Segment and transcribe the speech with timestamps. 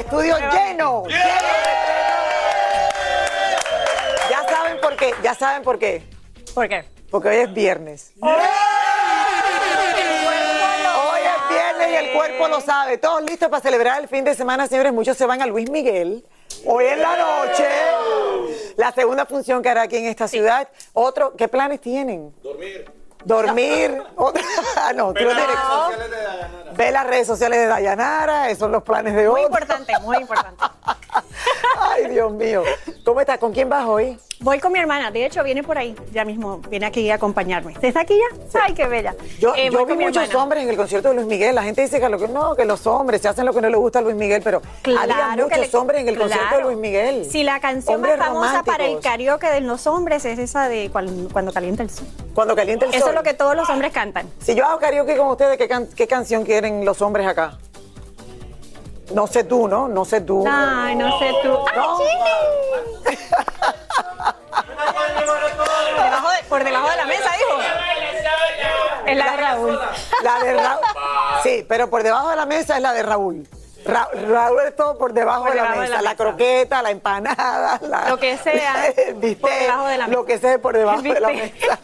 [0.00, 1.04] Estudio lleno.
[1.06, 1.16] lleno de-
[4.30, 5.14] Ya saben por qué.
[5.22, 6.02] Ya saben por qué.
[6.54, 6.84] ¿Por qué?
[7.10, 8.12] Porque hoy es viernes.
[8.20, 8.30] Hoy
[11.20, 12.98] es viernes y el cuerpo lo sabe.
[12.98, 14.92] Todos listos para celebrar el fin de semana, señores.
[14.92, 16.24] Muchos se van a Luis Miguel.
[16.64, 17.66] Hoy en la noche.
[18.76, 20.68] La segunda función que hará aquí en esta ciudad.
[20.92, 22.34] Otro, ¿qué planes tienen?
[22.42, 22.90] Dormir.
[23.24, 24.02] Dormir.
[24.16, 24.42] Otra-
[24.76, 25.56] ah, no, tú no tienes-
[26.76, 29.40] Ve las redes sociales de Dayanara, esos son los planes de hoy.
[29.40, 30.64] Muy importante, muy importante.
[31.96, 32.62] Ay, Dios mío.
[33.04, 33.38] ¿Cómo estás?
[33.38, 34.18] ¿Con quién vas hoy?
[34.40, 37.74] Voy con mi hermana, de hecho viene por ahí, ya mismo viene aquí a acompañarme.
[37.80, 38.60] ¿Está aquí ya?
[38.64, 39.14] Ay, qué bella.
[39.38, 40.42] Yo, Eh, yo vi muchos hermana.
[40.42, 41.54] hombres en el concierto de Luis Miguel.
[41.54, 43.70] La gente dice que, lo que no, que los hombres se hacen lo que no
[43.70, 46.62] le gusta a Luis Miguel, pero había Claro muchos le- hombres en el concierto de.
[46.64, 47.24] Luis Miguel.
[47.24, 50.90] Si la canción Hombres más famosa para el karaoke de los hombres es esa de
[50.90, 52.06] cuan- Cuando calienta el sol.
[52.34, 53.08] Cuando calienta el Eso sol.
[53.10, 54.28] es lo que todos los hombres cantan.
[54.42, 57.56] Si yo hago karaoke con ustedes, ¿qué, can- qué canción quieren los hombres acá?
[59.12, 59.88] No sé tú, ¿no?
[59.88, 60.44] No sé tú.
[60.50, 61.58] Ay, no sé tú.
[61.72, 61.98] ¡Ay, No.
[61.98, 63.18] Chile!
[65.96, 67.60] Debajo de- por debajo de la mesa, dijo.
[69.06, 69.80] Es la de Raúl.
[70.22, 70.80] La de Raúl.
[71.42, 73.46] Sí, pero por debajo de la mesa es la de Raúl.
[73.84, 76.02] Ra- Raúl es todo por debajo, Por de, la de mesa.
[76.02, 80.22] la croqueta, la empanada, la- Lo que sea, el bistec, por debajo de la Lo
[80.22, 80.26] mesa.
[80.26, 81.78] que sea por debajo de la mesa.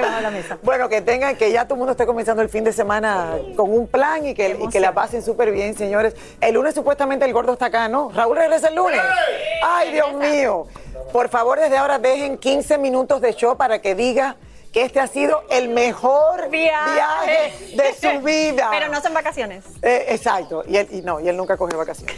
[0.00, 0.58] La mesa.
[0.62, 3.72] Bueno, que tengan, que ya todo el mundo esté comenzando el fin de semana con
[3.72, 6.14] un plan y que, y que la pasen súper bien, señores.
[6.40, 8.10] El lunes supuestamente el gordo está acá, ¿no?
[8.14, 9.00] Raúl regresa el lunes.
[9.62, 10.66] Ay, Dios mío.
[11.12, 14.36] Por favor, desde ahora dejen 15 minutos de show para que diga
[14.72, 18.68] que este ha sido el mejor viaje, de su vida.
[18.70, 19.64] Pero no son vacaciones.
[19.82, 20.64] Eh, exacto.
[20.66, 22.16] Y él, y no, y él nunca coge vacaciones.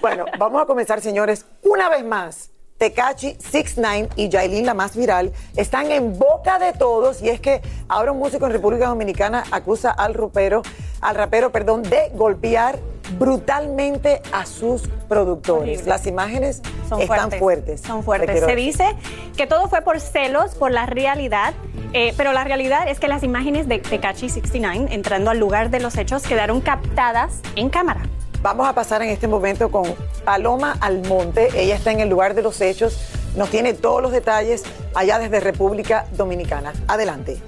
[0.00, 2.51] Bueno, vamos a comenzar, señores, una vez más.
[2.82, 7.62] Tecachi 69 y Yailin, la más viral, están en boca de todos y es que
[7.86, 10.62] ahora un músico en República Dominicana acusa al rapero,
[11.00, 12.80] al rapero, perdón, de golpear
[13.20, 15.62] brutalmente a sus productores.
[15.62, 15.88] Horrible.
[15.88, 17.38] Las imágenes Son están fuertes.
[17.38, 17.80] fuertes.
[17.82, 18.44] Son Te fuertes.
[18.44, 18.96] Se dice
[19.36, 21.54] que todo fue por celos, por la realidad,
[21.92, 25.78] eh, pero la realidad es que las imágenes de Tecachi 69 entrando al lugar de
[25.78, 28.02] los hechos quedaron captadas en cámara.
[28.42, 29.84] Vamos a pasar en este momento con
[30.24, 31.48] Paloma Almonte.
[31.54, 32.98] Ella está en el lugar de los hechos.
[33.36, 36.72] Nos tiene todos los detalles allá desde República Dominicana.
[36.88, 37.40] Adelante.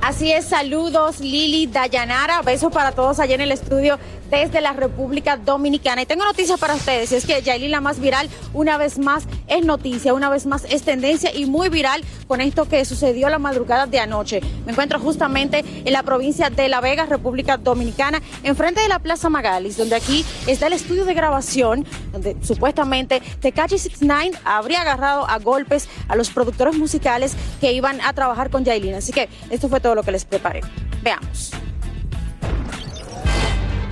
[0.00, 3.98] Así es, saludos Lili Dayanara, besos para todos allá en el estudio
[4.30, 6.02] desde la República Dominicana.
[6.02, 9.24] Y tengo noticias para ustedes, y es que Yailin, la más viral, una vez más
[9.48, 13.38] es noticia, una vez más es tendencia y muy viral con esto que sucedió la
[13.38, 14.40] madrugada de anoche.
[14.64, 19.28] Me encuentro justamente en la provincia de La Vega, República Dominicana, enfrente de la Plaza
[19.28, 25.38] Magalis, donde aquí está el estudio de grabación, donde supuestamente Tekashi 69 habría agarrado a
[25.38, 28.94] golpes a los productores musicales que iban a trabajar con Yailin.
[28.94, 30.60] Así que esto fue todo lo que les preparé.
[31.02, 31.52] Veamos.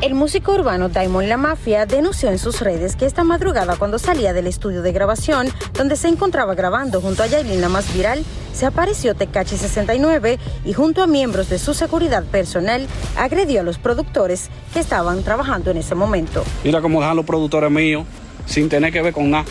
[0.01, 4.33] El músico urbano Daimon La Mafia denunció en sus redes que esta madrugada cuando salía
[4.33, 8.65] del estudio de grabación, donde se encontraba grabando junto a Yailin la más viral, se
[8.65, 12.87] apareció Tecachi 69 y junto a miembros de su seguridad personal
[13.17, 16.45] agredió a los productores que estaban trabajando en ese momento.
[16.63, 18.05] Mira cómo dejan los productores míos
[18.47, 19.47] sin tener que ver con nada.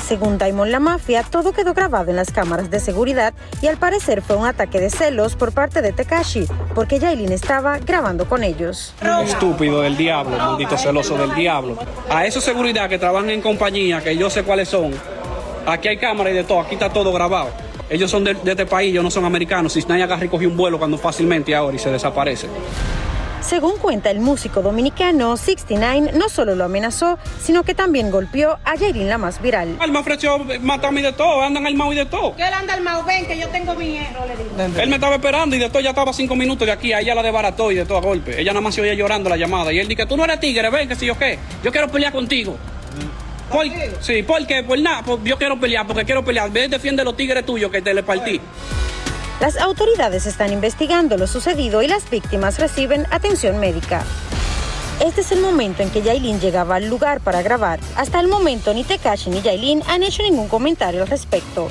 [0.00, 4.22] Según Daimon La Mafia, todo quedó grabado en las cámaras de seguridad y al parecer
[4.22, 8.94] fue un ataque de celos por parte de Tekashi, porque Yailin estaba grabando con ellos.
[9.24, 11.78] Estúpido del diablo, maldito celoso del diablo.
[12.10, 14.92] A esos seguridad que trabajan en compañía, que yo sé cuáles son,
[15.66, 17.50] aquí hay cámara y de todo, aquí está todo grabado.
[17.90, 19.76] Ellos son de, este país, ellos no son americanos.
[19.88, 22.48] Nadie agarra y cogió un vuelo cuando fácilmente ahora y se desaparece.
[23.46, 28.74] Según cuenta el músico dominicano, 69 no solo lo amenazó, sino que también golpeó a
[28.74, 29.76] Yailin la más viral.
[29.82, 32.34] Él me ofreció matarme de todo, andan armados y de todo.
[32.36, 34.80] Que él anda armado, ven que yo tengo mi hierro, le digo.
[34.80, 37.14] Él me estaba esperando y de todo ya estaba cinco minutos de aquí, a ella
[37.14, 38.40] la desbarató y de todo a golpe.
[38.40, 40.70] Ella nada más se oía llorando la llamada y él dice, tú no eres tigre,
[40.70, 42.56] ven que si yo qué, yo quiero pelear contigo.
[43.50, 43.66] Por,
[44.00, 46.50] sí, porque, pues nada, pues yo quiero pelear, porque quiero pelear.
[46.50, 48.40] Ve, defiende a los tigres tuyos que te le partí.
[49.44, 54.02] Las autoridades están investigando lo sucedido y las víctimas reciben atención médica.
[55.04, 57.78] Este es el momento en que Yailin llegaba al lugar para grabar.
[57.94, 61.68] Hasta el momento ni Tekashi ni Yailin han hecho ningún comentario al respecto.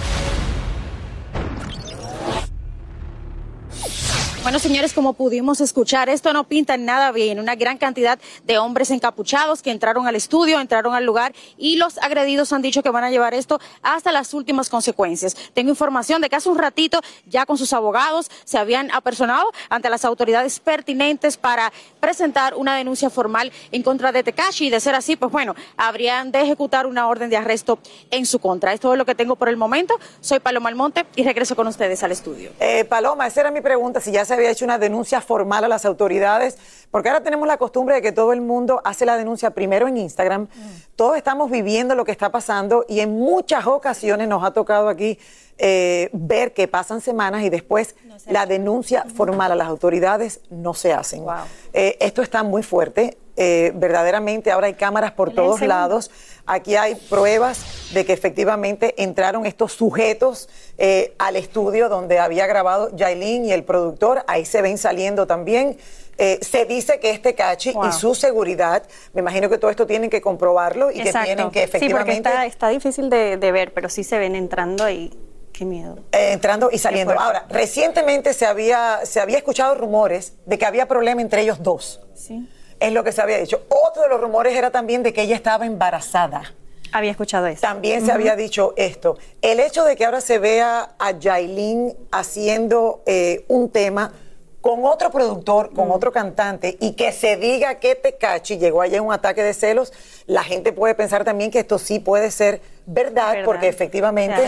[4.53, 7.39] Bueno, señores, como pudimos escuchar, esto no pinta nada bien.
[7.39, 11.97] Una gran cantidad de hombres encapuchados que entraron al estudio, entraron al lugar y los
[11.97, 15.35] agredidos han dicho que van a llevar esto hasta las últimas consecuencias.
[15.55, 19.89] Tengo información de que hace un ratito ya con sus abogados se habían apersonado ante
[19.89, 24.93] las autoridades pertinentes para presentar una denuncia formal en contra de Tekashi y de ser
[24.93, 27.79] así, pues bueno, habrían de ejecutar una orden de arresto
[28.11, 28.71] en su contra.
[28.71, 29.99] Esto es lo que tengo por el momento.
[30.21, 32.51] Soy Paloma Almonte y regreso con ustedes al estudio.
[32.59, 35.67] Eh, Paloma, esa era mi pregunta, si ya se había hecho una denuncia formal a
[35.67, 36.57] las autoridades,
[36.91, 39.97] porque ahora tenemos la costumbre de que todo el mundo hace la denuncia primero en
[39.97, 40.47] Instagram.
[40.95, 45.17] Todos estamos viviendo lo que está pasando y en muchas ocasiones nos ha tocado aquí
[45.57, 47.95] eh, ver que pasan semanas y después
[48.27, 51.25] la denuncia formal a las autoridades no se hacen.
[51.73, 53.17] Eh, esto está muy fuerte.
[53.35, 56.11] Eh, verdaderamente ahora hay cámaras por todos lados.
[56.45, 62.95] Aquí hay pruebas de que efectivamente entraron estos sujetos eh, al estudio donde había grabado
[62.95, 64.23] Yailin y el productor.
[64.27, 65.77] Ahí se ven saliendo también.
[66.17, 67.87] Eh, se dice que este Cachi Wow.
[67.87, 68.83] y su seguridad,
[69.13, 72.29] me imagino que todo esto tienen que comprobarlo y que tienen que Sí, porque efectivamente
[72.29, 75.11] está, está difícil de, de ver, pero sí se ven entrando y
[75.53, 75.97] qué miedo.
[76.11, 77.19] eh, entrando y saliendo.
[77.19, 82.01] Ahora, recientemente se había, se había escuchado rumores de que había problema entre ellos dos.
[82.13, 82.47] Sí.
[82.83, 83.61] Es lo que se había dicho.
[83.69, 86.53] Otro de los rumores era también de que ella estaba embarazada.
[86.91, 87.61] Había escuchado eso.
[87.61, 89.17] También se había dicho esto.
[89.41, 94.11] El hecho de que ahora se vea a Yailin haciendo eh, un tema
[94.59, 99.05] con otro productor, con otro cantante, y que se diga que Tecachi llegó allá en
[99.05, 99.93] un ataque de celos,
[100.25, 103.45] la gente puede pensar también que esto sí puede ser verdad, Verdad.
[103.45, 104.41] porque efectivamente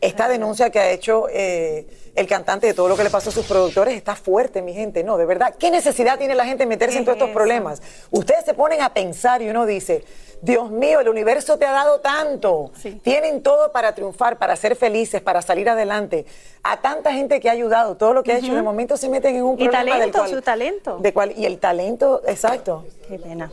[0.00, 3.32] esta denuncia que ha hecho eh, el cantante de todo lo que le pasó a
[3.32, 5.02] sus productores está fuerte, mi gente.
[5.04, 7.82] No, de verdad, ¿qué necesidad tiene la gente de meterse en todos estos problemas?
[8.10, 10.04] Ustedes se ponen a pensar y uno dice,
[10.42, 12.72] Dios mío, el universo te ha dado tanto.
[13.02, 16.26] Tienen todo para triunfar, para ser felices, para salir adelante.
[16.62, 19.36] A tanta gente que ha ayudado, todo lo que ha hecho, de momento se meten
[19.36, 20.98] en un Y problema del talento, cual- su talento.
[20.98, 22.84] de cual- y el talento, exacto.
[23.08, 23.50] Qué pena.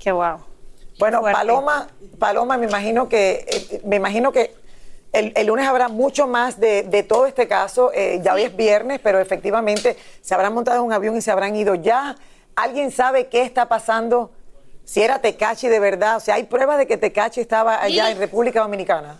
[0.00, 0.38] Qué guau.
[0.98, 1.38] Bueno, Fuerte.
[1.38, 4.54] Paloma, Paloma, me imagino que, eh, me imagino que
[5.12, 7.90] el, el lunes habrá mucho más de, de todo este caso.
[7.94, 11.30] Eh, ya hoy es viernes, pero efectivamente se habrán montado en un avión y se
[11.30, 12.16] habrán ido ya.
[12.56, 14.30] ¿Alguien sabe qué está pasando?
[14.84, 18.18] Si era Tecachi de verdad, o sea, hay pruebas de que Tecachi estaba allá en
[18.18, 19.18] República Dominicana.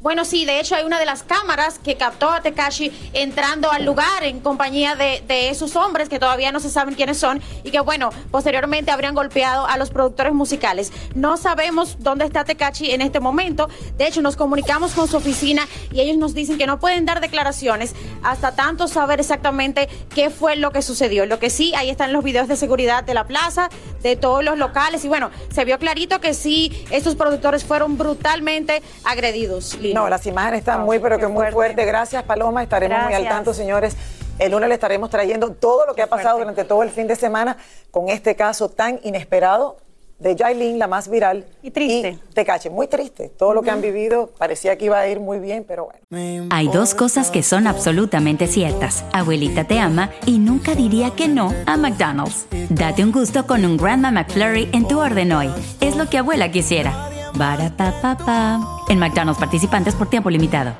[0.00, 3.84] Bueno, sí, de hecho hay una de las cámaras que captó a Tekashi entrando al
[3.84, 7.80] lugar en compañía de, esos hombres que todavía no se saben quiénes son y que,
[7.80, 10.92] bueno, posteriormente habrían golpeado a los productores musicales.
[11.16, 13.68] No sabemos dónde está Tekashi en este momento.
[13.96, 17.20] De hecho, nos comunicamos con su oficina y ellos nos dicen que no pueden dar
[17.20, 21.26] declaraciones hasta tanto saber exactamente qué fue lo que sucedió.
[21.26, 23.68] Lo que sí, ahí están los videos de seguridad de la plaza,
[24.02, 28.80] de todos los locales y, bueno, se vio clarito que sí, estos productores fueron brutalmente
[29.02, 29.76] agredidos.
[29.94, 31.86] No, las imágenes están muy, pero que muy fuertes.
[31.86, 32.62] Gracias, Paloma.
[32.62, 33.96] Estaremos muy al tanto, señores.
[34.38, 37.16] El lunes le estaremos trayendo todo lo que ha pasado durante todo el fin de
[37.16, 37.56] semana
[37.90, 39.78] con este caso tan inesperado
[40.18, 41.44] de Jailin, la más viral.
[41.62, 42.18] Y triste.
[42.30, 43.28] Y Tecache, muy triste.
[43.28, 46.48] Todo lo que han vivido parecía que iba a ir muy bien, pero bueno.
[46.50, 49.04] Hay dos cosas que son absolutamente ciertas.
[49.12, 52.46] Abuelita te ama y nunca diría que no a McDonald's.
[52.70, 55.50] Date un gusto con un Grandma McFlurry en tu orden hoy.
[55.80, 57.10] Es lo que abuela quisiera.
[57.34, 58.60] Barapapapa.
[58.88, 60.74] En McDonald's participantes por tiempo limitado.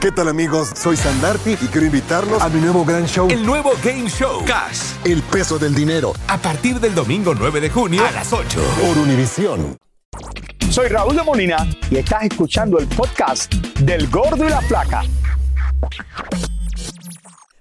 [0.00, 0.72] ¿Qué tal amigos?
[0.76, 3.28] Soy Sandarti y quiero invitarlos a mi nuevo gran show.
[3.30, 4.42] El nuevo Game Show.
[4.46, 4.94] Cash.
[5.04, 6.14] El peso del dinero.
[6.26, 8.60] A partir del domingo 9 de junio a las 8.
[8.80, 9.76] Por Univisión.
[10.70, 15.02] Soy Raúl de Molina y estás escuchando el podcast del Gordo y la Flaca.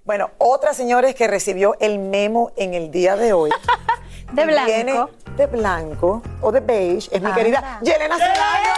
[0.05, 3.51] Bueno, otra señores que recibió el memo en el día de hoy.
[4.31, 4.65] de blanco.
[4.65, 5.05] Viene
[5.38, 7.09] de blanco o de beige.
[7.12, 7.36] Es mi Ah.
[7.36, 8.74] querida Yelena Celaya.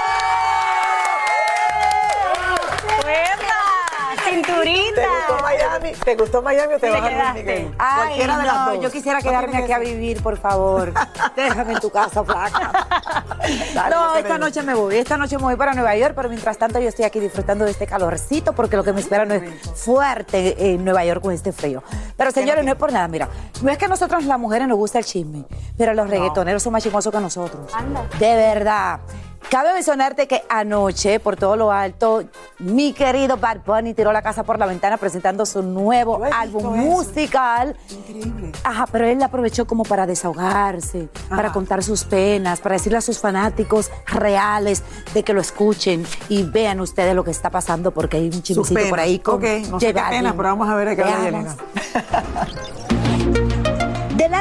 [4.35, 5.01] Cinturita.
[5.01, 5.91] ¿Te gustó Miami?
[6.03, 7.33] ¿Te gustó Miami o te vas a quedaste.
[7.43, 7.75] Luis Miguel?
[7.77, 8.83] Ay, Cualquiera de las no, dos.
[8.83, 10.93] yo quisiera No quedarme aquí a vivir, por favor.
[11.35, 12.71] Déjame en tu casa, flaca.
[13.73, 14.95] Dale, no, esta noche me voy.
[14.97, 17.71] Esta noche me voy para Nueva York, pero mientras tanto yo estoy aquí disfrutando de
[17.71, 19.43] este calorcito porque lo que me espera no es
[19.75, 21.83] fuerte en Nueva York con este frío.
[22.17, 23.27] Pero señores, no es por nada, mira.
[23.61, 25.45] No es que a nosotros las mujeres nos gusta el chisme,
[25.77, 27.71] pero los reggaetoneros son más chismosos que nosotros.
[28.19, 28.99] De verdad.
[29.51, 32.23] Cabe mencionarte que anoche, por todo lo alto,
[32.59, 37.75] mi querido Bad Bunny tiró la casa por la ventana presentando su nuevo álbum musical.
[37.89, 38.53] Increíble.
[38.63, 43.19] Ajá, pero él aprovechó como para desahogarse, para contar sus penas, para decirle a sus
[43.19, 48.27] fanáticos reales de que lo escuchen y vean ustedes lo que está pasando porque hay
[48.27, 50.95] un chismecito por ahí con Ok, no sé qué pena, pero vamos a ver a
[50.95, 51.03] qué.
[51.03, 51.57] Yelena.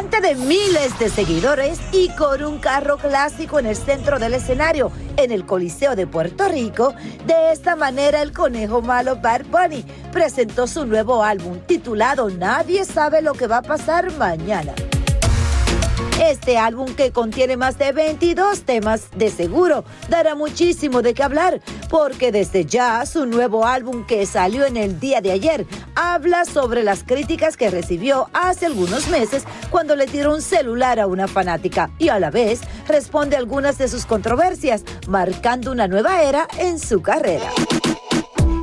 [0.01, 4.91] Delante de miles de seguidores y con un carro clásico en el centro del escenario,
[5.19, 6.95] en el Coliseo de Puerto Rico,
[7.27, 13.21] de esta manera el conejo malo Bad Bunny presentó su nuevo álbum titulado Nadie sabe
[13.21, 14.73] lo que va a pasar mañana.
[16.23, 21.61] Este álbum que contiene más de 22 temas de seguro dará muchísimo de qué hablar
[21.89, 26.85] porque desde ya su nuevo álbum que salió en el día de ayer habla sobre
[26.85, 31.91] las críticas que recibió hace algunos meses cuando le tiró un celular a una fanática
[31.99, 37.03] y a la vez responde algunas de sus controversias marcando una nueva era en su
[37.03, 37.51] carrera.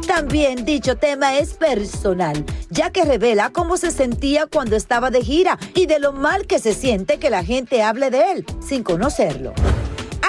[0.07, 5.59] También dicho tema es personal, ya que revela cómo se sentía cuando estaba de gira
[5.75, 9.53] y de lo mal que se siente que la gente hable de él sin conocerlo.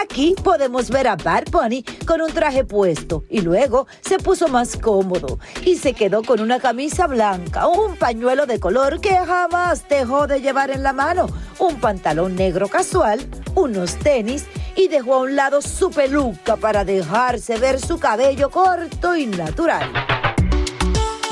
[0.00, 4.76] Aquí podemos ver a Bad Bunny con un traje puesto y luego se puso más
[4.76, 10.26] cómodo y se quedó con una camisa blanca, un pañuelo de color que jamás dejó
[10.26, 11.28] de llevar en la mano,
[11.61, 13.20] un pantalón negro casual,
[13.54, 14.44] unos tenis
[14.78, 19.92] y dejó a un lado su peluca para dejarse ver su cabello corto y natural.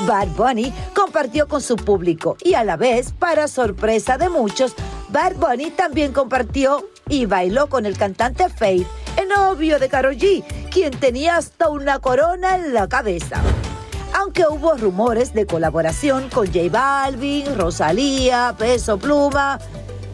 [0.05, 4.75] Bad Bunny compartió con su público y a la vez, para sorpresa de muchos,
[5.07, 8.85] Bad Bunny también compartió y bailó con el cantante Faith,
[9.15, 13.41] el novio de Karol G, quien tenía hasta una corona en la cabeza.
[14.13, 19.57] Aunque hubo rumores de colaboración con J Balvin, Rosalía, Peso Pluma,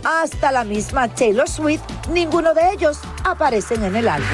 [0.04, 4.28] hasta la misma Taylor Swift, ninguno de ellos aparecen en el álbum.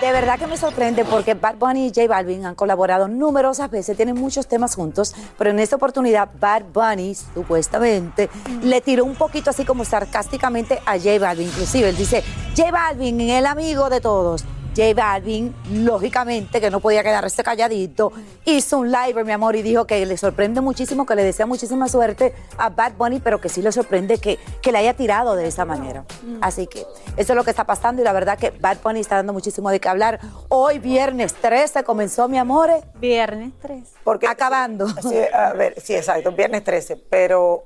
[0.00, 3.96] De verdad que me sorprende porque Bad Bunny y J Balvin han colaborado numerosas veces,
[3.96, 8.28] tienen muchos temas juntos, pero en esta oportunidad Bad Bunny supuestamente
[8.62, 11.46] le tiró un poquito así como sarcásticamente a J Balvin.
[11.46, 12.22] Inclusive él dice,
[12.56, 14.44] J Balvin, el amigo de todos.
[14.76, 18.12] J Balvin, lógicamente, que no podía quedarse calladito,
[18.44, 21.88] hizo un live, mi amor, y dijo que le sorprende muchísimo, que le desea muchísima
[21.88, 25.46] suerte a Bad Bunny, pero que sí le sorprende que, que le haya tirado de
[25.46, 26.04] esa manera.
[26.40, 26.80] Así que
[27.16, 29.70] eso es lo que está pasando y la verdad que Bad Bunny está dando muchísimo
[29.70, 30.20] de qué hablar.
[30.48, 32.70] Hoy, viernes 13, comenzó, mi amor.
[32.96, 33.98] Viernes 13.
[34.02, 34.88] Porque, Acabando.
[34.88, 37.64] Sí, a ver, sí, exacto, viernes 13, pero,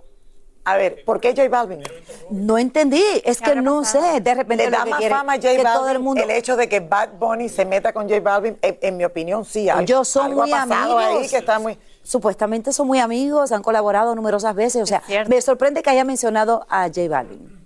[0.70, 1.82] a ver, ¿por qué J Balvin?
[2.30, 5.48] No entendí, es que no sé, de repente Le da más quiere fama a J
[5.48, 8.58] Balvin todo el mundo el hecho de que Bad Bunny se meta con J Balvin,
[8.62, 9.68] en, en mi opinión, sí.
[9.68, 11.22] Algo, Ellos son algo muy ha pasado amigos.
[11.22, 11.78] ahí que está muy...
[12.02, 14.82] Supuestamente son muy amigos, han colaborado numerosas veces.
[14.82, 17.58] O sea, me sorprende que haya mencionado a J Balvin.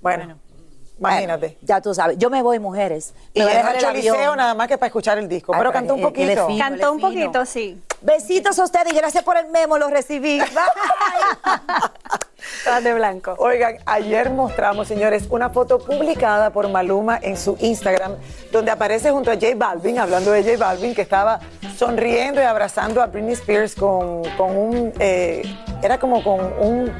[0.00, 0.38] Bueno,
[0.98, 1.58] imagínate.
[1.60, 3.14] ya tú sabes, yo me voy, mujeres.
[3.34, 3.96] Y Me voy a dejar el.
[3.96, 6.46] Liceo nada más que para escuchar el disco, Ay, pero cantó un poquito.
[6.46, 7.82] fino, Cantó un poquito, sí.
[8.00, 10.38] Besitos a ustedes y gracias por el memo, lo recibí.
[11.44, 12.14] Bye.
[12.64, 13.34] Todas de blanco.
[13.38, 18.16] Oigan, ayer mostramos, señores, una foto publicada por Maluma en su Instagram,
[18.52, 21.40] donde aparece junto a J Balvin, hablando de J Balvin, que estaba
[21.76, 25.42] sonriendo y abrazando a Britney Spears con, con un, eh,
[25.82, 26.92] era como con un,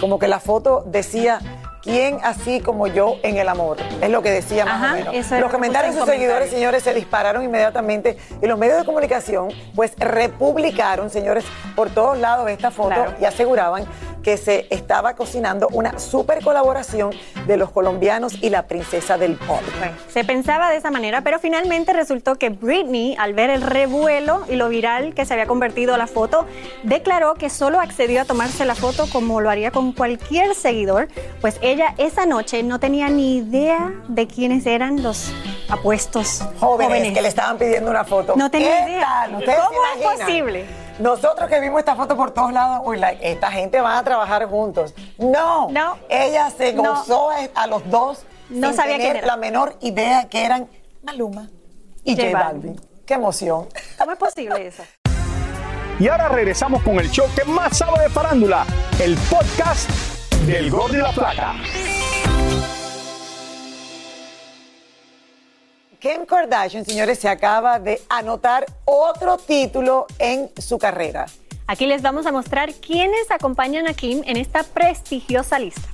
[0.00, 1.40] como que la foto decía,
[1.82, 3.76] ¿Quién así como yo en el amor?
[4.00, 5.14] Es lo que decía más Ajá, o menos.
[5.14, 9.50] eso Los comentarios de sus seguidores, señores, se dispararon inmediatamente y los medios de comunicación
[9.76, 11.44] pues republicaron, señores,
[11.76, 13.12] por todos lados esta foto Claro.
[13.20, 13.84] y aseguraban
[14.26, 17.12] que se estaba cocinando una super colaboración
[17.46, 19.60] de los colombianos y la princesa del pop.
[20.08, 24.56] Se pensaba de esa manera, pero finalmente resultó que Britney, al ver el revuelo y
[24.56, 26.44] lo viral que se había convertido la foto,
[26.82, 31.06] declaró que solo accedió a tomarse la foto como lo haría con cualquier seguidor,
[31.40, 35.32] pues ella esa noche no tenía ni idea de quiénes eran los
[35.68, 38.34] apuestos Jóvenes, que le estaban pidiendo una foto.
[38.34, 39.28] No tenía ¿Qué idea.
[39.30, 40.85] ¿Cómo es posible?
[40.98, 44.94] Nosotros que vimos esta foto por todos lados, uy, esta gente va a trabajar juntos.
[45.18, 45.98] No, no.
[46.08, 49.26] ella se gozó a- a los dos No sin sabía tener quién era.
[49.26, 50.68] la menor idea que eran
[51.02, 51.48] Maluma
[52.04, 52.80] y J J Balvin.
[53.04, 53.68] Qué emoción.
[53.98, 54.82] ¿Cómo es posible eso?
[55.98, 58.64] Y ahora regresamos con el show que más sabe de farándula,
[59.00, 59.88] el podcast
[60.46, 61.54] del Gordo y la Plata.
[66.00, 71.26] Kim Kardashian, señores, se acaba de anotar otro título en su carrera.
[71.66, 75.88] Aquí les vamos a mostrar quiénes acompañan a Kim en esta prestigiosa lista.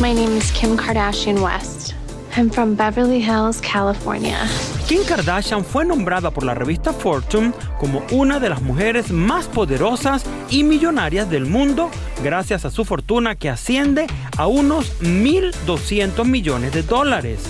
[0.00, 1.94] My name is Kim Kardashian West.
[2.36, 4.38] I'm from Beverly Hills, California.
[4.86, 10.24] Kim Kardashian fue nombrada por la revista Fortune como una de las mujeres más poderosas
[10.50, 11.90] y millonarias del mundo
[12.22, 17.40] gracias a su fortuna que asciende a unos 1.200 millones de dólares.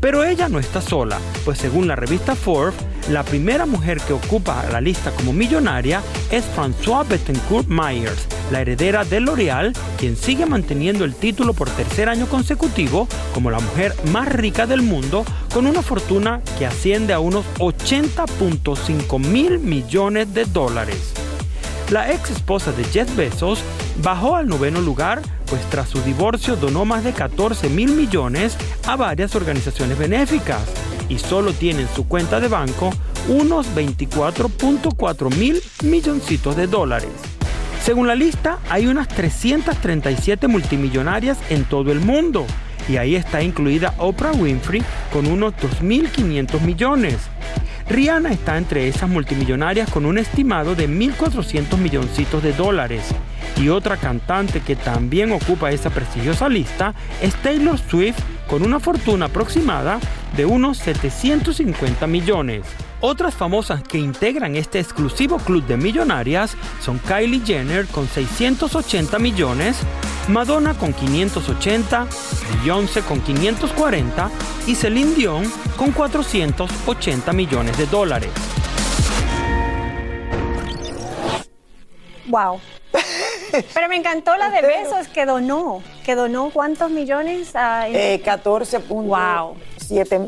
[0.00, 2.74] Pero ella no está sola, pues según la revista Forbes,
[3.08, 9.04] la primera mujer que ocupa la lista como millonaria es François Bettencourt Myers, la heredera
[9.04, 14.28] de L'Oreal, quien sigue manteniendo el título por tercer año consecutivo como la mujer más
[14.28, 21.12] rica del mundo, con una fortuna que asciende a unos 80.5 mil millones de dólares.
[21.90, 23.60] La ex esposa de Jeff Bezos
[24.02, 28.96] bajó al noveno lugar, pues tras su divorcio donó más de 14 mil millones a
[28.96, 30.60] varias organizaciones benéficas
[31.08, 32.90] y solo tiene en su cuenta de banco
[33.28, 37.37] unos 24.4 mil milloncitos de dólares.
[37.82, 42.46] Según la lista, hay unas 337 multimillonarias en todo el mundo
[42.88, 47.16] y ahí está incluida Oprah Winfrey con unos 2.500 millones.
[47.88, 53.02] Rihanna está entre esas multimillonarias con un estimado de 1.400 milloncitos de dólares.
[53.56, 59.26] Y otra cantante que también ocupa esa prestigiosa lista es Taylor Swift con una fortuna
[59.26, 59.98] aproximada
[60.36, 62.64] de unos 750 millones.
[63.00, 69.78] Otras famosas que integran este exclusivo club de millonarias son Kylie Jenner con 680 millones,
[70.26, 72.08] Madonna con 580,
[72.60, 74.30] Beyoncé con 540
[74.66, 75.44] y Celine Dion
[75.76, 78.30] con 480 millones de dólares.
[82.26, 82.60] Wow.
[83.74, 85.84] Pero me encantó la de besos que donó.
[86.04, 87.88] Que donó cuántos millones a.
[87.88, 90.26] Eh, 14.7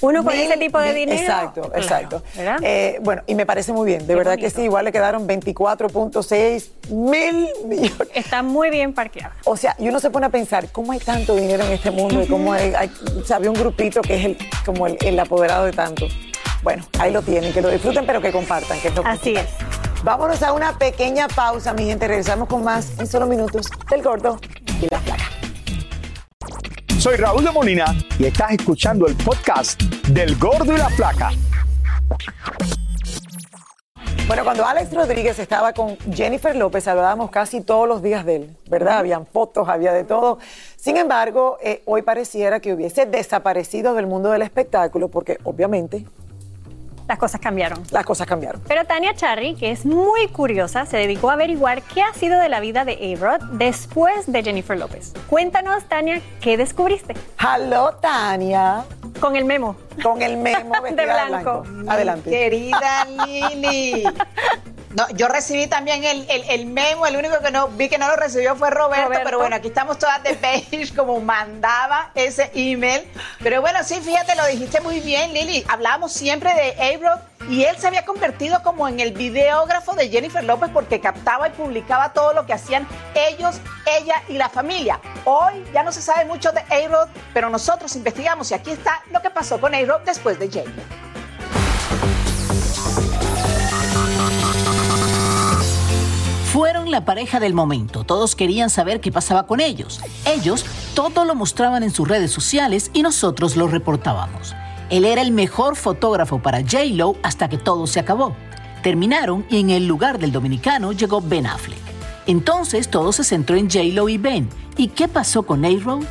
[0.00, 1.20] Uno con mil ese tipo de dinero.
[1.20, 2.22] Exacto, exacto.
[2.62, 6.90] Eh, bueno, y me parece muy bien, de verdad que sí, igual le quedaron 24.6
[6.90, 8.08] mil millones.
[8.14, 9.34] Está muy bien parqueada.
[9.44, 12.22] O sea, y uno se pone a pensar, ¿cómo hay tanto dinero en este mundo?
[12.22, 12.72] Y cómo hay,
[13.34, 16.06] había un grupito que es el, como el, el apoderado de tanto.
[16.62, 19.46] Bueno, ahí lo tienen, que lo disfruten, pero que compartan, que es lo Así es.
[20.02, 22.06] Vámonos a una pequeña pausa, mi gente.
[22.06, 24.38] Regresamos con más en solo minutos del gordo
[24.80, 25.00] y la.
[27.06, 27.84] Soy Raúl de Molina
[28.18, 31.30] y estás escuchando el podcast del Gordo y la Flaca.
[34.26, 38.56] Bueno, cuando Alex Rodríguez estaba con Jennifer López, hablábamos casi todos los días de él,
[38.68, 38.98] ¿verdad?
[38.98, 40.40] Habían fotos, había de todo.
[40.74, 46.04] Sin embargo, eh, hoy pareciera que hubiese desaparecido del mundo del espectáculo porque obviamente
[47.08, 47.82] Las cosas cambiaron.
[47.90, 48.60] las cosas cambiaron.
[48.66, 52.48] Pero Tania Charry, que es muy curiosa, se dedicó a averiguar qué ha sido de
[52.48, 55.12] la vida de A-Rod después de Jennifer López.
[55.28, 57.14] Cuéntanos, Tania, ¿qué descubriste?
[57.38, 58.84] Hello, Tania.
[59.20, 59.76] Con el memo.
[60.02, 61.62] Con el memo de blanco.
[61.88, 62.28] Adelante.
[62.30, 64.04] Querida Lili.
[64.96, 68.08] No, yo recibí también el, el- el memo, el único que no vi que no
[68.08, 69.24] lo recibió fue Roberto, Roberto.
[69.26, 73.06] pero bueno, aquí estamos todas de beige como mandaba ese email.
[73.42, 75.64] Pero bueno, sí, fíjate, lo dijiste muy bien, Lili.
[75.68, 80.42] Hablábamos siempre de A-Rod y él se había convertido como en el videógrafo de Jennifer
[80.42, 83.60] López porque captaba y publicaba todo lo que hacían ellos,
[84.00, 84.98] ella y la familia.
[85.26, 89.20] Hoy ya no se sabe mucho de A-Rod, pero nosotros investigamos y aquí está lo
[89.20, 91.05] que pasó con A-Rod después de J-Lo.
[96.86, 98.04] La pareja del momento.
[98.04, 100.00] Todos querían saber qué pasaba con ellos.
[100.24, 104.54] Ellos todo lo mostraban en sus redes sociales y nosotros lo reportábamos.
[104.88, 108.36] Él era el mejor fotógrafo para J-Lo hasta que todo se acabó.
[108.84, 111.80] Terminaron y en el lugar del dominicano llegó Ben Affleck.
[112.28, 114.48] Entonces todo se centró en J-Lo y Ben.
[114.76, 116.04] ¿Y qué pasó con A-Rod?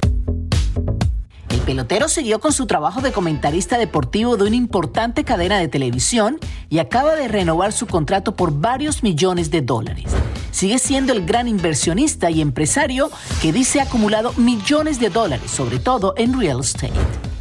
[1.66, 6.38] El pelotero siguió con su trabajo de comentarista deportivo de una importante cadena de televisión
[6.70, 10.12] y acaba de renovar su contrato por varios millones de dólares.
[10.52, 13.10] Sigue siendo el gran inversionista y empresario
[13.42, 16.94] que dice ha acumulado millones de dólares, sobre todo en real estate.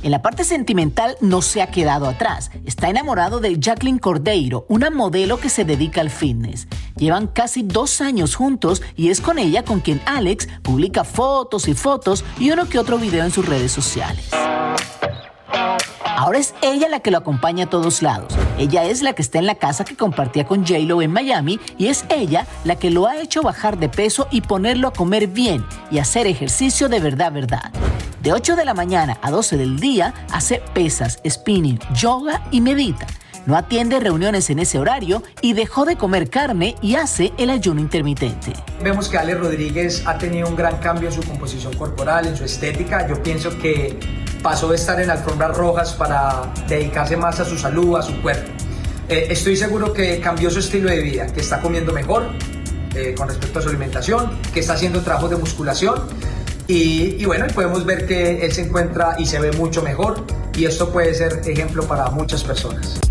[0.05, 2.51] En la parte sentimental no se ha quedado atrás.
[2.67, 6.69] Está enamorado de Jacqueline Cordeiro, una modelo que se dedica al fitness.
[6.99, 11.75] Llevan casi dos años juntos y es con ella con quien Alex publica fotos y
[11.75, 14.29] fotos y uno que otro video en sus redes sociales.
[16.25, 18.33] Ahora es ella la que lo acompaña a todos lados.
[18.57, 21.89] Ella es la que está en la casa que compartía con J-Lo en Miami y
[21.89, 25.67] es ella la que lo ha hecho bajar de peso y ponerlo a comer bien
[25.91, 27.71] y hacer ejercicio de verdad, verdad.
[28.23, 33.07] De 8 de la mañana a 12 del día hace pesas, spinning, yoga y medita.
[33.47, 37.81] No atiende reuniones en ese horario y dejó de comer carne y hace el ayuno
[37.81, 38.55] intermitente.
[38.83, 42.45] Vemos que Ale Rodríguez ha tenido un gran cambio en su composición corporal, en su
[42.45, 43.07] estética.
[43.07, 43.99] Yo pienso que
[44.43, 48.51] pasó de estar en alfombras rojas para dedicarse más a su salud, a su cuerpo.
[49.11, 52.31] Eh, estoy seguro que cambió su estilo de vida, que está comiendo mejor
[52.95, 55.95] eh, con respecto a su alimentación, que está haciendo trabajos de musculación
[56.67, 60.25] y, y bueno, podemos ver que él se encuentra y se ve mucho mejor
[60.57, 63.04] y esto puede ser ejemplo para muchas personas.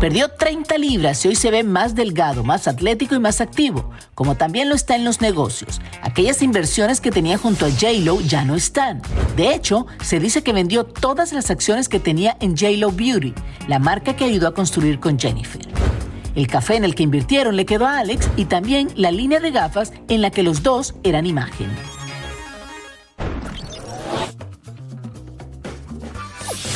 [0.00, 4.36] Perdió 30 libras y hoy se ve más delgado, más atlético y más activo, como
[4.36, 5.80] también lo está en los negocios.
[6.02, 9.02] Aquellas inversiones que tenía junto a JLo ya no están.
[9.36, 13.34] De hecho, se dice que vendió todas las acciones que tenía en JLo Beauty,
[13.66, 15.66] la marca que ayudó a construir con Jennifer.
[16.36, 19.50] El café en el que invirtieron le quedó a Alex y también la línea de
[19.50, 21.68] gafas en la que los dos eran imagen.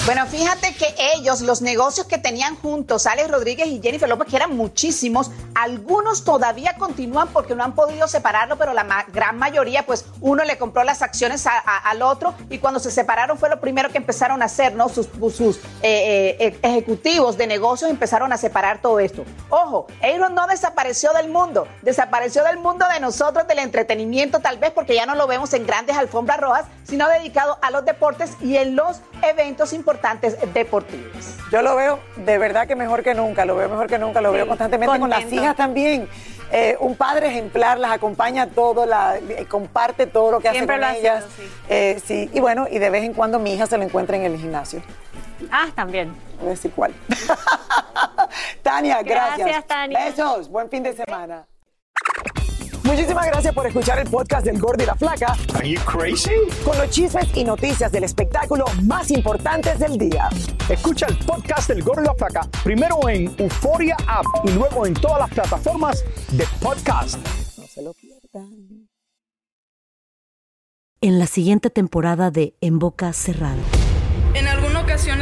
[0.05, 4.35] Bueno, fíjate que ellos, los negocios que tenían juntos, Alex Rodríguez y Jennifer López, que
[4.35, 10.07] eran muchísimos, algunos todavía continúan porque no han podido separarlo, pero la gran mayoría, pues
[10.21, 13.99] uno le compró las acciones al otro y cuando se separaron fue lo primero que
[13.99, 14.89] empezaron a hacer, ¿no?
[14.89, 19.25] Sus, sus eh, eh, ejecutivos de negocios empezaron a separar todo esto.
[19.51, 24.73] Ojo, Aaron no desapareció del mundo, desapareció del mundo de nosotros, del entretenimiento, tal vez
[24.73, 28.57] porque ya no lo vemos en grandes alfombras rojas, sino dedicado a los deportes y
[28.57, 29.92] en los eventos importantes
[30.53, 31.37] deportivos.
[31.51, 34.31] Yo lo veo de verdad que mejor que nunca, lo veo mejor que nunca, lo
[34.31, 35.17] sí, veo constantemente contento.
[35.17, 36.09] con las hijas también.
[36.55, 40.85] Eh, un padre ejemplar, las acompaña todo, la, eh, comparte todo lo que Siempre hace
[40.85, 41.25] con ellas.
[41.25, 41.55] Sido, sí.
[41.71, 44.25] Eh, sí, y bueno, y de vez en cuando mi hija se lo encuentra en
[44.25, 44.83] el gimnasio.
[45.51, 46.15] Ah, también.
[46.43, 46.93] Decir cuál.
[48.63, 49.39] Tania, gracias.
[49.39, 50.05] Gracias, Tania.
[50.05, 51.47] Besos, buen fin de semana.
[52.93, 55.35] Muchísimas gracias por escuchar el podcast del Gordo y la Flaca.
[55.55, 56.31] Are you crazy?
[56.63, 60.29] Con los chismes y noticias del espectáculo más importantes del día.
[60.69, 64.93] Escucha el podcast del Gordo y la Flaca primero en Euforia App y luego en
[64.93, 67.17] todas las plataformas de podcast.
[67.57, 68.91] No se lo pierdan.
[71.01, 73.82] En la siguiente temporada de En Boca Cerrada.